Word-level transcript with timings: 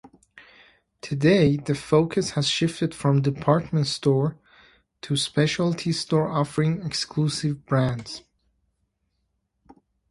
Today, 1.01 1.57
the 1.57 1.75
focus 1.75 2.31
has 2.31 2.47
shifted 2.47 2.95
from 2.95 3.21
department 3.21 3.85
store 3.85 4.35
to 5.01 5.15
specialty 5.15 5.91
store 5.91 6.27
offering 6.27 6.81
exclusive 6.83 7.67
brands. 7.67 8.23